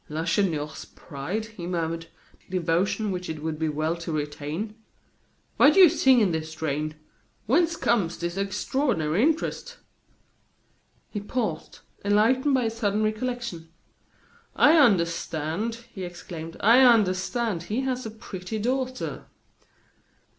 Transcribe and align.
"Lacheneur's 0.09 0.83
pride!" 0.83 1.45
he 1.45 1.67
murmured. 1.67 2.07
"Devotion 2.49 3.11
which 3.11 3.29
it 3.29 3.43
would 3.43 3.59
be 3.59 3.69
well 3.69 3.95
to 3.97 4.11
retain! 4.11 4.73
Why 5.57 5.69
do 5.69 5.79
you 5.79 5.89
sing 5.89 6.19
in 6.21 6.31
this 6.31 6.49
strain? 6.49 6.95
Whence 7.45 7.75
comes 7.75 8.17
this 8.17 8.35
extraordinary 8.35 9.21
interest?" 9.21 9.77
He 11.11 11.19
paused, 11.19 11.81
enlightened 12.03 12.55
by 12.55 12.63
a 12.63 12.71
sudden 12.71 13.03
recollection. 13.03 13.69
"I 14.55 14.75
understand!" 14.75 15.85
he 15.93 16.03
exclaimed; 16.03 16.57
"I 16.61 16.79
understand. 16.79 17.61
He 17.69 17.81
has 17.81 18.03
a 18.03 18.09
pretty 18.09 18.57
daughter." 18.57 19.27